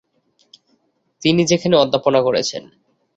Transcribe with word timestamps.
তিনি 1.21 1.41
সেখানে 1.47 1.75
অধ্যাপনা 1.77 2.19
করেছেন। 2.21 2.63